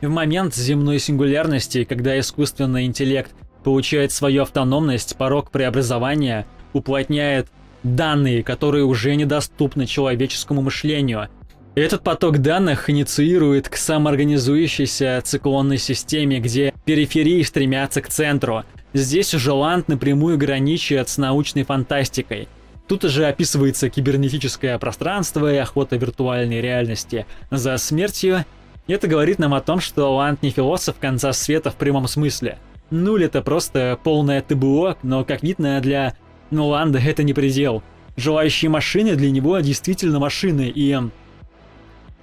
В 0.00 0.08
момент 0.08 0.54
земной 0.54 1.00
сингулярности, 1.00 1.82
когда 1.82 2.16
искусственный 2.20 2.84
интеллект 2.84 3.32
получает 3.64 4.12
свою 4.12 4.42
автономность, 4.42 5.16
порог 5.16 5.50
преобразования 5.50 6.46
уплотняет 6.74 7.48
данные, 7.82 8.44
которые 8.44 8.84
уже 8.84 9.16
недоступны 9.16 9.86
человеческому 9.86 10.62
мышлению. 10.62 11.28
Этот 11.74 12.02
поток 12.02 12.38
данных 12.38 12.90
инициирует 12.90 13.68
к 13.68 13.76
самоорганизующейся 13.76 15.20
циклонной 15.24 15.78
системе, 15.78 16.40
где 16.40 16.74
периферии 16.84 17.42
стремятся 17.42 18.02
к 18.02 18.08
центру. 18.08 18.64
Здесь 18.92 19.34
уже 19.34 19.52
Ланд 19.52 19.88
напрямую 19.88 20.36
граничит 20.36 21.08
с 21.08 21.18
научной 21.18 21.64
фантастикой– 21.64 22.48
Тут 22.90 23.04
уже 23.04 23.26
описывается 23.26 23.88
кибернетическое 23.88 24.76
пространство 24.76 25.54
и 25.54 25.58
охота 25.58 25.94
виртуальной 25.94 26.60
реальности 26.60 27.24
за 27.48 27.76
смертью. 27.76 28.44
Это 28.88 29.06
говорит 29.06 29.38
нам 29.38 29.54
о 29.54 29.60
том, 29.60 29.78
что 29.78 30.12
Ланд 30.12 30.42
не 30.42 30.50
философ 30.50 30.96
конца 30.98 31.32
света 31.32 31.70
в 31.70 31.76
прямом 31.76 32.08
смысле. 32.08 32.58
Нуль 32.90 33.22
это 33.22 33.42
просто 33.42 33.96
полное 34.02 34.42
ТБО, 34.42 34.96
но, 35.04 35.24
как 35.24 35.44
видно, 35.44 35.80
для 35.80 36.16
Ланда 36.50 36.98
это 36.98 37.22
не 37.22 37.32
предел. 37.32 37.84
Желающие 38.16 38.68
машины 38.68 39.14
для 39.14 39.30
него 39.30 39.60
действительно 39.60 40.18
машины, 40.18 40.68
и 40.74 40.98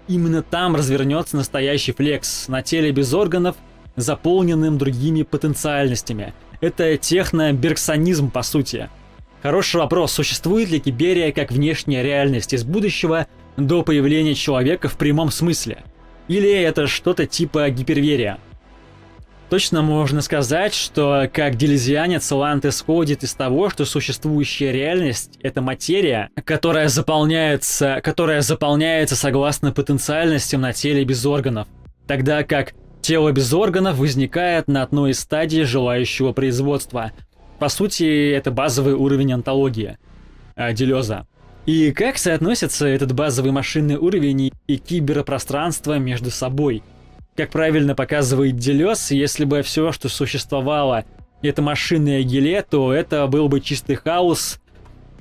именно 0.07 0.41
там 0.41 0.75
развернется 0.75 1.37
настоящий 1.37 1.91
флекс 1.91 2.47
на 2.47 2.61
теле 2.61 2.91
без 2.91 3.13
органов, 3.13 3.55
заполненным 3.95 4.77
другими 4.77 5.23
потенциальностями. 5.23 6.33
Это 6.61 6.97
техно-бергсонизм, 6.97 8.31
по 8.31 8.41
сути. 8.41 8.89
Хороший 9.43 9.77
вопрос, 9.77 10.11
существует 10.11 10.69
ли 10.69 10.79
Киберия 10.79 11.31
как 11.31 11.51
внешняя 11.51 12.03
реальность 12.03 12.53
из 12.53 12.63
будущего 12.63 13.27
до 13.55 13.83
появления 13.83 14.35
человека 14.35 14.89
в 14.89 14.97
прямом 14.97 15.31
смысле? 15.31 15.83
Или 16.27 16.51
это 16.51 16.87
что-то 16.87 17.25
типа 17.25 17.69
гиперверия? 17.69 18.39
Точно 19.49 19.81
можно 19.81 20.21
сказать, 20.21 20.73
что 20.73 21.29
как 21.31 21.55
делезианец 21.55 22.29
Лант 22.31 22.65
исходит 22.65 23.23
из 23.23 23.33
того, 23.33 23.69
что 23.69 23.85
существующая 23.85 24.73
реальность— 24.73 25.37
это 25.41 25.61
материя, 25.61 26.29
которая 26.43 26.89
заполняется, 26.89 28.01
которая 28.03 28.41
заполняется 28.41 29.15
согласно 29.15 29.71
потенциальностям 29.71 30.61
на 30.61 30.73
теле 30.73 31.05
без 31.05 31.25
органов, 31.25 31.67
тогда 32.07 32.43
как 32.43 32.73
тело 33.01 33.31
без 33.31 33.53
органов 33.53 33.97
возникает 33.97 34.67
на 34.67 34.83
одной 34.83 35.11
из 35.11 35.19
стадий 35.19 35.63
желающего 35.63 36.33
производства— 36.33 37.11
по 37.59 37.69
сути, 37.69 38.31
это 38.31 38.51
базовый 38.51 38.93
уровень 38.93 39.33
антологии 39.33 39.97
э, 40.55 40.73
Делеза. 40.73 41.25
И 41.65 41.91
как 41.91 42.17
соотносится 42.17 42.85
этот 42.85 43.13
базовый 43.13 43.51
машинный 43.51 43.95
уровень 43.95 44.51
и 44.67 44.77
киберпространство 44.77 45.97
между 45.97 46.29
собой? 46.29 46.83
Как 47.37 47.51
правильно 47.51 47.93
показывает 47.93 48.57
Делез, 48.57 49.11
если 49.11 49.45
бы 49.45 49.61
все, 49.61 49.91
что 49.91 50.09
существовало, 50.09 51.05
это 51.43 51.61
машинное 51.61 52.23
геле, 52.23 52.63
то 52.67 52.91
это 52.91 53.27
был 53.27 53.47
бы 53.47 53.61
чистый 53.61 53.95
хаос 53.95 54.59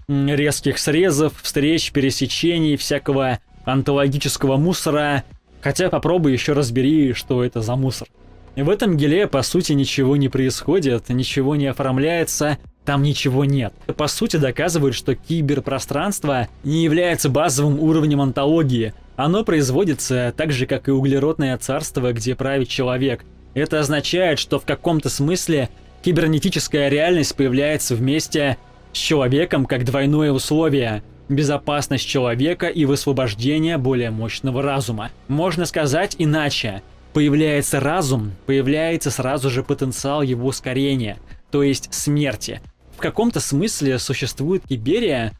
резких 0.08 0.78
срезов, 0.78 1.34
встреч, 1.42 1.92
пересечений, 1.92 2.76
всякого 2.76 3.40
антологического 3.66 4.56
мусора. 4.56 5.24
Хотя 5.60 5.90
попробуй 5.90 6.32
еще 6.32 6.54
разбери, 6.54 7.12
что 7.12 7.44
это 7.44 7.60
за 7.60 7.76
мусор. 7.76 8.08
В 8.56 8.70
этом 8.70 8.96
геле, 8.96 9.26
по 9.26 9.42
сути, 9.42 9.72
ничего 9.72 10.16
не 10.16 10.30
происходит, 10.30 11.10
ничего 11.10 11.54
не 11.54 11.66
оформляется, 11.66 12.56
там 12.86 13.02
ничего 13.02 13.44
нет. 13.44 13.74
По 13.94 14.06
сути, 14.06 14.38
доказывает, 14.38 14.94
что 14.94 15.14
киберпространство 15.14 16.48
не 16.64 16.82
является 16.82 17.28
базовым 17.28 17.78
уровнем 17.78 18.22
антологии. 18.22 18.94
Оно 19.16 19.44
производится 19.44 20.32
так 20.36 20.52
же, 20.52 20.66
как 20.66 20.88
и 20.88 20.92
углеродное 20.92 21.56
царство, 21.58 22.12
где 22.12 22.34
правит 22.34 22.68
человек. 22.68 23.24
Это 23.54 23.80
означает, 23.80 24.38
что 24.38 24.58
в 24.58 24.64
каком-то 24.64 25.08
смысле 25.08 25.70
кибернетическая 26.02 26.88
реальность 26.88 27.34
появляется 27.34 27.94
вместе 27.94 28.58
с 28.92 28.98
человеком 28.98 29.66
как 29.66 29.84
двойное 29.84 30.32
условие– 30.32 31.02
безопасность 31.28 32.06
человека 32.06 32.68
и 32.68 32.84
высвобождение 32.84 33.78
более 33.78 34.10
мощного 34.10 34.62
разума. 34.62 35.10
Можно 35.28 35.64
сказать 35.66 36.14
иначе– 36.18 36.82
появляется 37.16 37.80
разум, 37.80 38.32
появляется 38.44 39.10
сразу 39.10 39.48
же 39.48 39.62
потенциал 39.62 40.20
его 40.20 40.48
ускорения, 40.48 41.16
то 41.50 41.62
есть 41.62 41.88
смерти. 41.90 42.60
В 42.94 42.98
каком-то 42.98 43.40
смысле 43.40 43.98
существует 43.98 44.64
Киберия, 44.68 45.32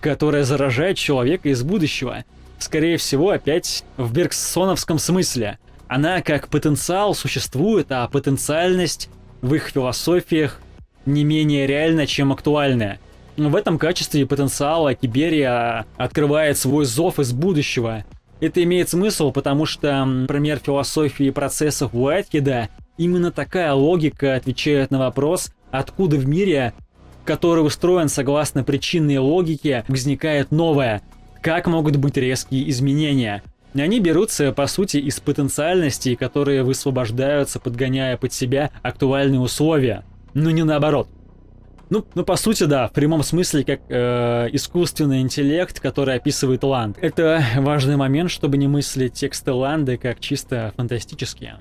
которая 0.00 0.42
заражает 0.42 0.96
человека 0.96 1.48
из 1.50 1.62
будущего. 1.62 2.24
Скорее 2.60 2.96
всего, 2.96 3.30
опять 3.30 3.84
в 3.96 4.12
Бергсоновском 4.12 5.00
смысле. 5.00 5.58
Она 5.88 6.22
как 6.22 6.46
потенциал 6.48 7.16
существует, 7.16 7.90
а 7.90 8.06
потенциальность 8.06 9.10
в 9.42 9.52
их 9.54 9.70
философиях 9.70 10.60
не 11.04 11.24
менее 11.24 11.66
реальна, 11.66 12.06
чем 12.06 12.30
актуальная. 12.30 13.00
В 13.36 13.56
этом 13.56 13.78
качестве 13.78 14.24
потенциала 14.24 14.94
Киберия 14.94 15.84
открывает 15.96 16.56
свой 16.56 16.84
зов 16.84 17.18
из 17.18 17.32
будущего– 17.32 18.04
это 18.40 18.62
имеет 18.62 18.88
смысл, 18.88 19.32
потому 19.32 19.66
что, 19.66 20.02
например, 20.04 20.58
философии 20.64 21.28
процессов 21.30 21.94
Уайткеда 21.94 22.70
именно 22.96 23.30
такая 23.30 23.74
логика 23.74 24.34
отвечает 24.34 24.90
на 24.90 24.98
вопрос, 24.98 25.52
откуда 25.70 26.16
в 26.16 26.26
мире, 26.26 26.72
который 27.26 27.60
устроен 27.60 28.08
согласно 28.08 28.64
причинной 28.64 29.18
логике, 29.18 29.84
возникает 29.88 30.52
новое, 30.52 31.02
как 31.42 31.66
могут 31.66 31.96
быть 31.96 32.16
резкие 32.16 32.68
изменения. 32.70 33.42
Они 33.74 34.00
берутся, 34.00 34.52
по 34.52 34.66
сути, 34.66 34.96
из 34.96 35.20
потенциальностей, 35.20 36.16
которые 36.16 36.64
высвобождаются, 36.64 37.60
подгоняя 37.60 38.16
под 38.16 38.32
себя 38.32 38.70
актуальные 38.82 39.40
условия, 39.40 40.04
но 40.34 40.50
не 40.50 40.64
наоборот. 40.64 41.08
Ну, 41.88 42.06
ну, 42.14 42.24
по 42.24 42.36
сути, 42.36 42.64
да, 42.64 42.86
в 42.86 42.92
прямом 42.92 43.24
смысле, 43.24 43.64
как 43.64 43.80
э, 43.88 44.48
искусственный 44.52 45.22
интеллект, 45.22 45.80
который 45.80 46.14
описывает 46.14 46.62
Ланд. 46.62 46.96
Это 47.00 47.44
важный 47.56 47.96
момент, 47.96 48.30
чтобы 48.30 48.56
не 48.58 48.68
мыслить 48.68 49.14
тексты 49.14 49.52
Ланды 49.52 49.96
как 49.96 50.20
чисто 50.20 50.72
фантастические. 50.76 51.58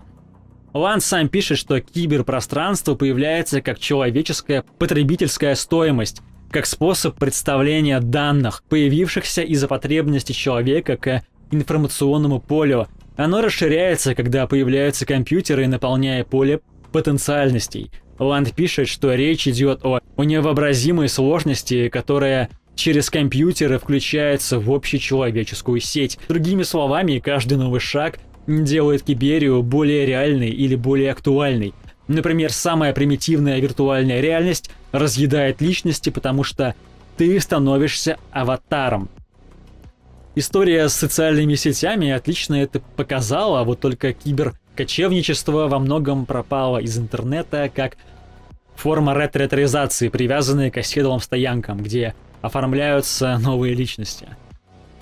Ланд 0.72 1.02
сам 1.02 1.30
пишет, 1.30 1.58
что 1.58 1.82
киберпространство 1.82 2.94
появляется 2.94 3.62
как 3.62 3.80
человеческая 3.80 4.64
потребительская 4.78 5.56
стоимость, 5.56 6.22
как 6.52 6.66
способ 6.66 7.16
представления 7.18 8.00
данных, 8.00 8.64
появившихся 8.70 9.42
из-за 9.42 9.68
потребности 9.68 10.32
человека 10.32 10.98
к 10.98 11.24
информационному 11.52 12.40
полю. 12.40 12.88
Оно 13.18 13.42
расширяется, 13.42 14.16
когда 14.16 14.48
появляются 14.48 15.06
компьютеры, 15.06 15.68
наполняя 15.68 16.24
поле 16.24 16.62
потенциальностей– 16.92 17.92
Ланд 18.20 18.54
пишет, 18.54 18.90
что 18.90 19.14
речь 19.16 19.48
идет 19.48 19.80
о, 19.84 20.02
невообразимой 20.18 21.08
сложности, 21.08 21.88
которая 21.88 22.50
через 22.76 23.10
компьютеры 23.10 23.80
включается 23.80 24.60
в 24.60 24.72
общечеловеческую 24.72 25.80
сеть. 25.80 26.20
Другими 26.28 26.64
словами, 26.64 27.20
каждый 27.20 27.58
новый 27.58 27.80
шаг 27.80 28.20
делает 28.46 29.04
Киберию 29.04 29.64
более 29.64 30.06
реальной 30.06 30.50
или 30.50 30.76
более 30.76 31.12
актуальной. 31.12 31.74
Например, 32.10 32.52
самая 32.52 32.92
примитивная 32.92 33.60
виртуальная 33.60 34.20
реальность 34.20 34.70
разъедает 34.92 35.62
личности, 35.62 36.10
потому 36.10 36.44
что 36.44 36.76
ты 37.16 37.40
становишься 37.40 38.18
аватаром. 38.32 39.10
История 40.36 40.90
с 40.90 40.94
социальными 40.94 41.56
сетями 41.56 42.10
отлично 42.10 42.56
это 42.56 42.82
показала, 42.98 43.64
вот 43.64 43.80
только 43.80 44.14
кибер 44.14 44.56
Кочевничество 44.76 45.68
во 45.68 45.78
многом 45.78 46.26
пропало 46.26 46.78
из 46.78 46.98
интернета 46.98 47.70
как 47.74 47.98
форма 48.76 49.14
ретро-ретризации, 49.14 50.08
привязанная 50.08 50.72
к 50.72 50.78
оседлым 50.78 51.20
стоянкам, 51.20 51.84
где 51.84 52.16
оформляются 52.42 53.38
новые 53.40 53.76
личности 53.76 54.26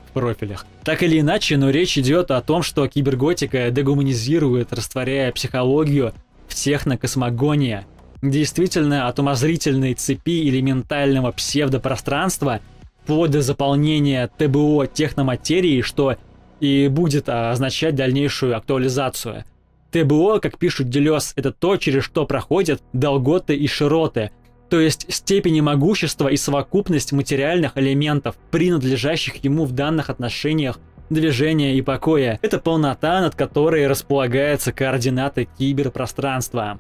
в 0.09 0.13
профилях. 0.13 0.65
Так 0.83 1.03
или 1.03 1.19
иначе, 1.19 1.57
но 1.57 1.69
речь 1.69 1.95
идет 1.97 2.31
о 2.31 2.41
том, 2.41 2.63
что 2.63 2.87
киберготика 2.87 3.69
дегуманизирует, 3.69 4.73
растворяя 4.73 5.31
психологию 5.31 6.13
в 6.47 6.55
технокосмогонии. 6.55 7.85
Действительно, 8.21 9.07
от 9.07 9.19
умозрительной 9.19 9.93
цепи 9.93 10.49
элементального 10.49 11.31
псевдопространства 11.31 12.61
вплоть 13.03 13.31
до 13.31 13.41
заполнения 13.41 14.29
ТБО 14.37 14.87
техноматерии, 14.87 15.81
что 15.81 16.15
и 16.59 16.87
будет 16.87 17.29
означать 17.29 17.95
дальнейшую 17.95 18.57
актуализацию– 18.57 19.45
ТБО, 19.91 20.39
как 20.39 20.57
пишут 20.57 20.89
Делес, 20.89 21.33
это 21.35 21.51
то, 21.51 21.77
через 21.77 22.03
что 22.03 22.25
проходят 22.25 22.81
долготы 22.93 23.55
и 23.55 23.67
широты. 23.67 24.31
то 24.69 24.81
есть 24.81 25.05
степени 25.07 25.61
могущества 25.61 26.27
и 26.27 26.35
совокупность 26.35 27.13
материальных 27.13 27.77
элементов, 27.77 28.35
принадлежащих 28.51 29.37
ему 29.45 29.63
в 29.63 29.71
данных 29.71 30.09
отношениях 30.09 30.77
движения 31.09 31.75
и 31.75 31.81
покоя. 31.81 32.39
Это 32.41 32.59
полнота, 32.59 33.21
над 33.21 33.35
которой 33.35 33.87
располагаются 33.87 34.71
координаты 34.71 35.47
киберпространства. 35.57 36.79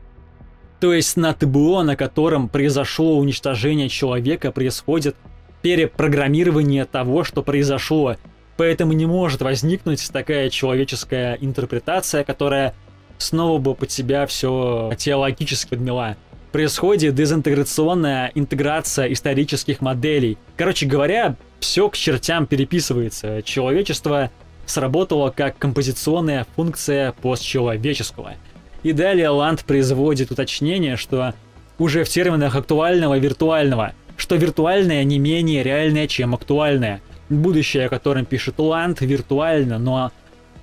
То 0.79 0.93
есть 0.93 1.17
на 1.17 1.33
ТБО, 1.33 1.83
на 1.83 1.95
котором 1.95 2.49
произошло 2.49 3.17
уничтожение 3.17 3.89
человека, 3.89 4.51
происходит 4.51 5.15
перепрограммирование 5.61 6.85
того, 6.85 7.23
что 7.23 7.41
произошло. 7.41 8.15
Поэтому 8.57 8.93
не 8.93 9.05
может 9.05 9.41
возникнуть 9.41 10.07
такая 10.11 10.49
человеческая 10.49 11.37
интерпретация, 11.41 12.23
которая 12.23 12.73
снова 13.17 13.59
бы 13.59 13.75
под 13.75 13.91
себя 13.91 14.25
все 14.27 14.91
теологически 14.97 15.69
подмела. 15.69 16.15
Происходит 16.57 17.13
дезинтеграционная 17.13 18.31
интеграция 18.33 19.13
исторических 19.13 19.79
моделей. 19.79 20.39
Короче 20.55 20.87
говоря, 20.87 21.35
все 21.59 21.87
к 21.87 21.95
чертям 21.95 22.47
переписывается. 22.47 23.43
Человечество 23.43 24.31
сработало 24.65 25.29
как 25.29 25.59
композиционная 25.59 26.47
функция 26.55 27.11
постчеловеческого. 27.11 28.33
И 28.81 28.91
далее 28.91 29.29
Ланд 29.29 29.65
производит 29.65 30.31
уточнение, 30.31 30.95
что 30.95 31.35
уже 31.77 32.03
в 32.03 32.09
терминах 32.09 32.55
актуального 32.55 33.17
и 33.17 33.19
виртуального, 33.19 33.93
что 34.15 34.35
виртуальное 34.35 35.03
не 35.03 35.19
менее 35.19 35.61
реальное, 35.61 36.07
чем 36.07 36.33
актуальное. 36.33 37.03
Будущее, 37.29 37.85
о 37.85 37.89
котором 37.89 38.25
пишет 38.25 38.55
Ланд, 38.57 39.01
виртуально, 39.01 39.77
но 39.77 40.11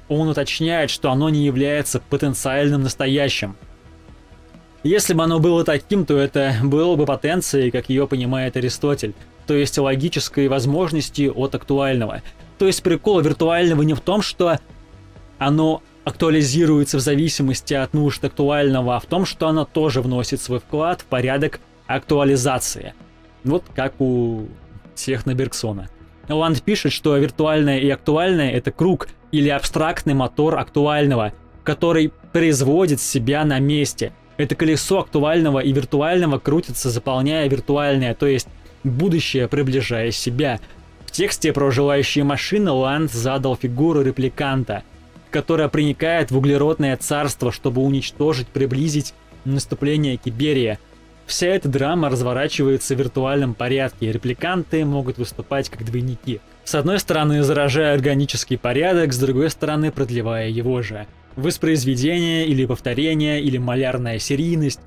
он 0.09 0.29
уточняет, 0.29 0.91
что 0.91 1.13
оно 1.13 1.29
не 1.29 1.47
является 1.47 2.01
потенциальным 2.01 2.83
настоящим. 2.83 3.55
Если 4.85 5.15
бы 5.15 5.25
оно 5.25 5.41
было 5.41 5.65
таким, 5.65 6.05
то 6.05 6.19
это 6.19 6.55
было 6.63 6.95
бы 6.95 7.07
потенцией, 7.07 7.71
как 7.71 7.89
ее 7.89 8.07
понимает 8.07 8.57
Аристотель, 8.57 9.15
то 9.47 9.55
есть 9.55 9.79
логической 9.79 10.47
возможности 10.49 11.33
от 11.35 11.55
актуального. 11.55 12.23
То 12.59 12.67
есть 12.67 12.83
прикол 12.83 13.21
виртуального 13.21 13.81
не 13.83 13.95
в 13.95 14.01
том, 14.01 14.21
что 14.21 14.59
оно 15.39 15.83
актуализируется 16.05 16.99
в 16.99 17.01
зависимости 17.01 17.73
от 17.73 17.95
нужд 17.95 18.23
актуального, 18.25 18.97
а 18.97 19.01
в 19.01 19.07
том, 19.07 19.25
что 19.25 19.49
оно 19.49 19.65
тоже 19.65 20.03
вносит 20.03 20.43
свой 20.43 20.61
вклад 20.61 21.01
в 21.01 21.07
порядок 21.07 21.61
актуализации. 21.87 22.93
Вот 23.43 23.65
как 23.75 24.01
у 24.01 24.49
Техно 24.95 25.35
Бергсона. 25.35 25.89
Ланд 26.29 26.63
пишет, 26.63 26.93
что 26.93 27.17
виртуальное 27.17 27.79
и 27.79 27.89
актуальное— 27.89 28.51
это 28.53 28.71
круг 28.71 29.09
или 29.33 29.49
абстрактный 29.49 30.15
мотор 30.15 30.59
актуального, 30.59 31.33
который 31.63 32.13
производит 32.33 33.01
себя 33.01 33.45
на 33.45 33.59
месте. 33.59 34.13
Это 34.37 34.55
колесо 34.55 35.01
актуального 35.01 35.61
и 35.61 35.73
виртуального 35.73 36.39
крутится, 36.39 36.91
заполняя 36.91 37.49
виртуальное, 37.49 38.15
то 38.15 38.27
есть 38.27 38.49
будущее, 38.83 39.49
приближая 39.49 40.11
себя. 40.11 40.61
В 41.07 41.11
тексте 41.11 41.53
про 41.53 41.71
желающие 41.71 42.25
машины 42.25 42.71
Ланд 42.71 43.13
задал 43.13 43.57
фигуру 43.57 44.03
репликанта— 44.03 44.83
которая 45.35 45.69
проникает 45.69 46.31
в 46.31 46.39
углеродное 46.39 46.97
царство, 46.97 47.51
чтобы 47.51 47.83
уничтожить, 47.83 48.47
приблизить 48.47 49.15
наступление 49.45 50.17
Киберия. 50.17 50.79
Вся 51.27 51.49
эта 51.49 51.69
драма 51.69 52.09
разворачивается 52.09 52.95
в 52.95 53.01
виртуальном 53.01 53.55
порядке, 53.55 54.13
репликанты 54.13 54.85
могут 54.85 55.19
выступать 55.19 55.71
как 55.71 55.85
двойники. 55.85 56.41
С 56.63 56.77
одной 56.77 57.01
стороны, 57.01 57.43
заражая 57.43 57.95
органический 57.95 58.57
порядок, 58.57 59.13
с 59.13 59.19
другой 59.19 59.51
стороны, 59.51 59.91
продлевая 59.91 60.51
его 60.51 60.83
же. 60.83 61.05
Воспроизведение 61.37 62.47
или 62.47 62.65
повторение 62.65 63.43
или 63.43 63.59
малярная 63.59 64.19
серийность 64.19 64.81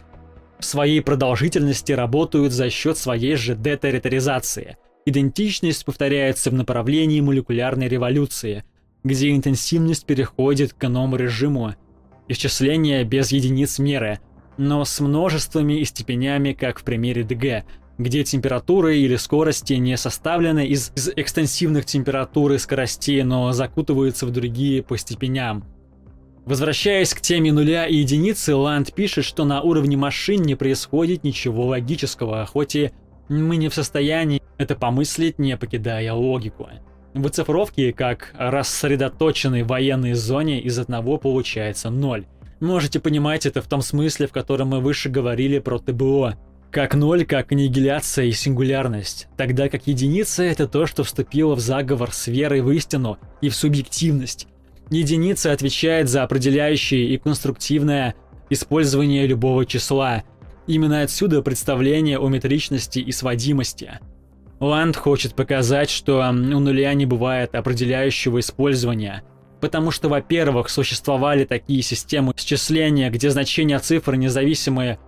в 0.59 0.65
своей 0.65 1.01
продолжительности 1.01 1.91
работают 1.91 2.53
за 2.53 2.69
счет 2.69 2.97
своей 2.97 3.35
же 3.35 3.55
детерриторизации. 3.55 4.77
Идентичность 5.05 5.85
повторяется 5.85 6.49
в 6.49 6.53
направлении 6.53 7.21
молекулярной 7.21 7.87
революции– 7.87 8.63
где 9.07 9.31
интенсивность 9.31 10.05
переходит 10.05 10.73
к 10.73 10.83
иному 10.85 11.15
режиму, 11.15 11.75
исчисление 12.27 13.03
без 13.03 13.31
единиц 13.31 13.79
меры, 13.79 14.19
но 14.57 14.83
с 14.85 14.99
множествами 14.99 15.79
и 15.79 15.85
степенями, 15.85 16.53
как 16.53 16.79
в 16.79 16.83
примере 16.83 17.23
ДГ, 17.23 17.65
где 17.97 18.23
температуры 18.23 18.97
или 18.97 19.15
скорости 19.15 19.73
не 19.73 19.97
составлены 19.97 20.67
из, 20.67 20.91
из 20.95 21.09
экстенсивных 21.15 21.85
температур 21.85 22.51
и 22.53 22.57
скоростей, 22.57 23.23
но 23.23 23.51
закутываются 23.53 24.25
в 24.25 24.31
другие 24.31 24.83
по 24.83 24.97
степеням. 24.97 25.63
Возвращаясь 26.47 27.13
к 27.13 27.19
теме 27.19 27.51
нуля 27.51 27.87
и 27.87 27.97
единицы, 27.97 28.55
Ланд 28.55 28.93
пишет, 28.93 29.25
что 29.25 29.43
на 29.43 29.61
уровне 29.61 29.97
машин 29.97 30.43
не 30.43 30.55
происходит 30.55 31.25
ничего 31.25 31.65
логического, 31.65 32.45
хоть 32.45 32.77
и 32.77 32.91
мы 33.27 33.57
не 33.57 33.67
в 33.67 33.73
состоянии 33.73 34.41
это 34.57 34.75
помыслить, 34.75 35.39
не 35.39 35.57
покидая 35.57 36.13
логику. 36.13 36.69
В 37.13 37.27
оцифровке, 37.27 37.91
как 37.91 38.33
рассредоточенной 38.37 39.63
военной 39.63 40.13
зоне, 40.13 40.61
из 40.61 40.79
одного 40.79 41.17
получается 41.17 41.89
ноль. 41.89 42.25
Можете 42.61 43.01
понимать 43.01 43.45
это 43.45 43.61
в 43.61 43.67
том 43.67 43.81
смысле, 43.81 44.27
в 44.27 44.31
котором 44.31 44.69
мы 44.69 44.79
выше 44.79 45.09
говорили 45.09 45.59
про 45.59 45.79
ТБО. 45.79 46.35
Как 46.71 46.95
ноль, 46.95 47.25
как 47.25 47.51
аннигиляция 47.51 48.23
и 48.23 48.31
сингулярность. 48.31 49.27
Тогда 49.35 49.67
как 49.67 49.85
единица— 49.85 50.43
это 50.45 50.65
то, 50.65 50.85
что 50.85 51.03
вступило 51.03 51.55
в 51.55 51.59
заговор 51.59 52.13
с 52.13 52.27
верой 52.27 52.61
в 52.61 52.71
истину 52.71 53.17
и 53.41 53.49
в 53.49 53.55
субъективность. 53.55 54.47
Единица 54.89 55.51
отвечает 55.51 56.09
за 56.09 56.23
определяющее 56.23 57.09
и 57.09 57.17
конструктивное 57.17 58.15
использование 58.49 59.27
любого 59.27 59.65
числа. 59.65 60.23
Именно 60.65 61.01
отсюда 61.01 61.41
представление 61.41 62.19
о 62.19 62.27
метричности 62.29 62.99
и 62.99 63.11
сводимости. 63.11 63.99
Ланд 64.59 64.95
хочет 64.95 65.35
показать, 65.35 65.89
что 65.89 66.27
у 66.29 66.31
нуля 66.33 66.93
не 66.93 67.05
бывает 67.05 67.53
определяющего 67.53 68.39
использования, 68.39 69.23
потому 69.61 69.91
что, 69.91 70.09
во-первых, 70.09 70.69
существовали 70.69 71.45
такие 71.45 71.81
системы 71.81 72.33
счисления, 72.35 73.09
где 73.11 73.29
значения 73.29 73.77
цифры 73.79 74.17
независимые 74.17 74.99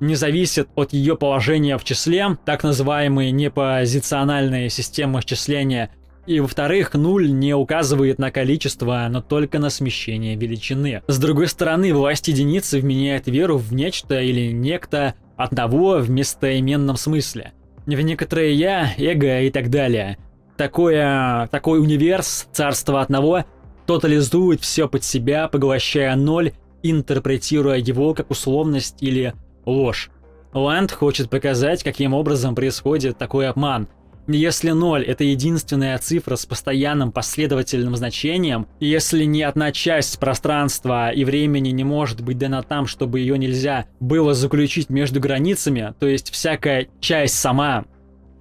не 0.00 0.14
зависят 0.14 0.68
от 0.74 0.92
ее 0.92 1.16
положения 1.16 1.76
в 1.78 1.84
числе, 1.84 2.36
так 2.44 2.62
называемые 2.62 3.32
непозициональные 3.32 4.70
системы 4.70 5.20
счисления, 5.26 5.90
и 6.28 6.40
во-вторых, 6.40 6.94
нуль 6.94 7.32
не 7.32 7.54
указывает 7.54 8.18
на 8.18 8.30
количество, 8.30 9.06
но 9.10 9.22
только 9.22 9.58
на 9.58 9.70
смещение 9.70 10.36
величины. 10.36 11.02
С 11.06 11.18
другой 11.18 11.48
стороны, 11.48 11.94
власть 11.94 12.28
единицы 12.28 12.80
вменяет 12.80 13.26
веру 13.26 13.56
в 13.56 13.72
нечто 13.72 14.20
или 14.20 14.52
некто 14.52 15.14
одного 15.36 15.98
в 15.98 16.10
местоименном 16.10 16.96
смысле 16.96 17.52
в 17.96 18.00
некоторые 18.00 18.54
я, 18.54 18.92
эго 18.98 19.40
и 19.40 19.50
так 19.50 19.70
далее. 19.70 20.18
Такое, 20.56 21.48
такой 21.48 21.80
универс, 21.80 22.48
царство 22.52 23.00
одного, 23.00 23.44
тотализует 23.86 24.60
все 24.60 24.88
под 24.88 25.04
себя, 25.04 25.48
поглощая 25.48 26.14
ноль, 26.16 26.52
интерпретируя 26.82 27.78
его 27.78 28.12
как 28.14 28.30
условность 28.30 29.02
или 29.02 29.34
ложь. 29.64 30.10
Ланд 30.52 30.92
хочет 30.92 31.30
показать, 31.30 31.82
каким 31.82 32.14
образом 32.14 32.54
происходит 32.54 33.18
такой 33.18 33.48
обман. 33.48 33.88
Если 34.30 34.72
0— 34.72 35.04
это 35.06 35.24
единственная 35.24 35.96
цифра 35.96 36.36
с 36.36 36.44
постоянным 36.44 37.12
последовательным 37.12 37.96
значением, 37.96 38.66
если 38.78 39.24
ни 39.24 39.40
одна 39.40 39.72
часть 39.72 40.18
пространства 40.18 41.10
и 41.10 41.24
времени 41.24 41.70
не 41.70 41.82
может 41.82 42.20
быть 42.20 42.36
дана 42.36 42.62
там, 42.62 42.86
чтобы 42.86 43.20
ее 43.20 43.38
нельзя 43.38 43.86
было 44.00 44.34
заключить 44.34 44.90
между 44.90 45.18
границами, 45.18 45.94
то 45.98 46.06
есть 46.06 46.30
всякая 46.30 46.88
часть 47.00 47.40
сама, 47.40 47.86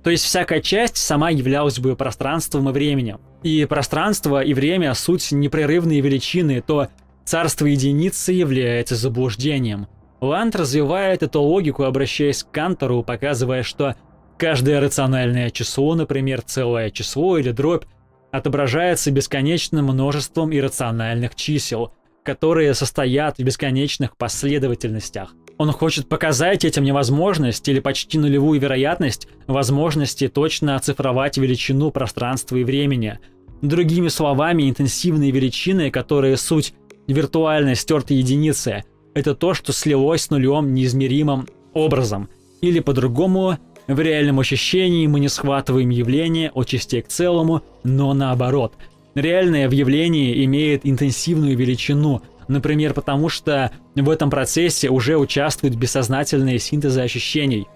то 0.04 0.10
есть 0.10 0.26
всякая 0.26 0.60
часть 0.60 0.97
сама 0.97 1.30
являлась 1.30 1.80
бы 1.80 1.95
пространством 1.95 2.67
и 2.67 2.73
временем. 2.73 3.21
И 3.43 3.63
пространство 3.63 4.43
и 4.43 4.54
время— 4.54 4.93
суть 4.95 5.32
непрерывные 5.32 6.02
величины, 6.02 6.62
то 6.62 6.89
царство 7.23 7.65
единицы 7.65 8.34
является 8.34 8.95
заблуждением. 8.97 9.88
Ланд 10.19 10.56
развивает 10.56 11.23
эту 11.23 11.41
логику, 11.41 11.84
обращаясь 11.84 12.43
к 12.43 12.52
Кантору, 12.52 13.04
показывая, 13.04 13.63
что 13.63 13.95
Каждое 14.38 14.80
рациональное 14.80 15.50
число, 15.50 15.95
например, 15.95 16.41
целое 16.41 16.91
число 16.91 17.39
или 17.39 17.52
дробь, 17.52 17.86
отображается 18.32 19.10
бесконечным 19.10 19.86
множеством 19.86 20.56
иррациональных 20.56 21.34
чисел, 21.34 21.91
которые 22.23 22.76
состоят 22.76 23.38
в 23.38 23.43
бесконечных 23.43 24.15
последовательностях. 24.15 25.34
Он 25.58 25.71
хочет 25.71 26.08
показать 26.08 26.65
этим 26.65 26.84
невозможность 26.84 27.67
или 27.67 27.80
почти 27.80 28.19
нулевую 28.19 28.60
вероятность 28.60 29.28
возможности 29.47 30.28
точно 30.28 30.76
оцифровать 30.76 31.38
величину 31.38 31.89
пространства 31.89 32.58
и 32.58 32.63
времени. 32.63 33.17
Другими 33.63 34.10
словами, 34.10 34.69
интенсивные 34.69 35.32
величины, 35.32 35.89
которые 35.89 36.38
суть 36.38 36.76
виртуальной 37.08 37.76
стертой 37.76 38.17
единицы, 38.17 38.84
это 39.15 39.34
то, 39.34 39.56
что 39.56 39.73
слилось 39.73 40.23
с 40.23 40.30
нулем 40.30 40.76
неизмеримым 40.76 41.47
образом. 41.73 42.30
Или 42.62 42.82
по-другому, 42.82 43.58
в 43.88 44.00
реальном 44.00 44.39
ощущении 44.39 45.08
мы 45.08 45.19
не 45.19 45.30
схватываем 45.30 45.89
явление 45.89 46.52
от 46.52 46.67
частей 46.67 47.02
к 47.02 47.08
целому, 47.08 47.63
но 47.84 48.13
наоборот. 48.13 48.73
Реальное 49.15 49.69
в 49.69 49.71
явлении 49.71 50.43
имеет 50.45 50.82
интенсивную 50.84 51.58
величину, 51.58 52.21
например, 52.47 52.93
потому 52.93 53.30
что 53.30 53.71
в 53.95 54.10
этом 54.10 54.30
процессе 54.30 54.89
уже 54.89 55.17
участвуют 55.17 55.76
бессознательные 55.76 56.60
синтезы 56.60 57.02
ощущений. 57.02 57.67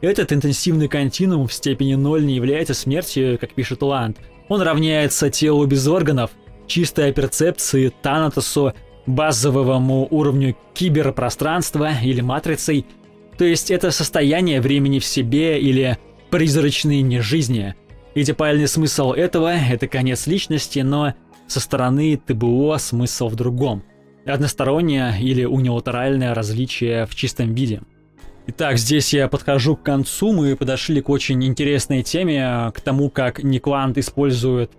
Этот 0.00 0.32
интенсивный 0.32 0.88
континуум 0.88 1.48
в 1.48 1.52
степени 1.52 1.94
0 1.94 2.24
не 2.24 2.34
является 2.34 2.74
смертью, 2.74 3.38
как 3.40 3.54
пишет 3.54 3.82
Ланд. 3.82 4.18
Он 4.48 4.62
равняется 4.62 5.30
телу 5.30 5.66
без 5.66 5.86
органов, 5.88 6.30
чистой 6.66 7.12
перцепции, 7.12 7.92
Танатосу, 8.02 8.72
базовому 9.06 10.06
уровню 10.10 10.56
киберпространства 10.74 11.90
или 12.02 12.20
матрицей. 12.20 12.86
То 13.38 13.44
есть 13.44 13.70
это 13.70 13.90
состояние 13.90 14.60
времени 14.60 14.98
в 14.98 15.04
себе 15.04 15.60
или 15.60 15.98
призрачной 16.30 17.02
нежизни. 17.02 17.74
Идеальный 18.14 18.66
смысл 18.66 19.12
этого— 19.12 19.54
это 19.70 19.88
конец 19.88 20.26
личности, 20.26 20.80
но 20.80 21.14
со 21.46 21.60
стороны 21.60 22.16
ТБО 22.16 22.78
смысл 22.78 23.28
в 23.28 23.36
другом. 23.36 23.82
Одностороннее 24.24 25.14
или 25.20 25.44
униlaterальное 25.44 26.34
различие 26.34 27.06
в 27.06 27.14
чистом 27.14 27.54
виде. 27.54 27.82
Итак, 28.48 28.78
здесь 28.78 29.12
я 29.12 29.28
подхожу 29.28 29.76
к 29.76 29.82
концу, 29.82 30.32
мы 30.32 30.56
подошли 30.56 31.00
к 31.02 31.08
очень 31.08 31.44
интересной 31.44 32.02
теме, 32.02 32.72
к 32.74 32.80
тому, 32.80 33.10
как 33.10 33.42
Никланд 33.42 33.98
использует 33.98 34.70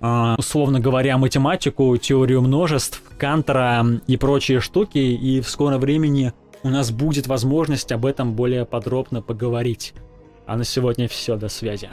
а, 0.00 0.34
условно 0.38 0.80
говоря, 0.80 1.18
математику, 1.18 1.94
теорию 1.98 2.40
множеств, 2.40 3.02
Кантера 3.18 3.84
и 4.06 4.16
прочие 4.16 4.60
штуки, 4.60 4.98
и 4.98 5.40
в 5.42 5.48
скором 5.48 5.80
времени 5.80 6.32
у 6.62 6.68
нас 6.68 6.90
будет 6.90 7.26
возможность 7.26 7.92
об 7.92 8.06
этом 8.06 8.34
более 8.34 8.64
подробно 8.64 9.22
поговорить. 9.22 9.94
А 10.46 10.56
на 10.56 10.64
сегодня 10.64 11.08
все, 11.08 11.36
до 11.36 11.48
связи. 11.48 11.88